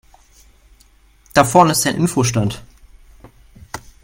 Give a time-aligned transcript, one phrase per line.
[1.35, 2.63] Da vorne ist ein Info-Stand.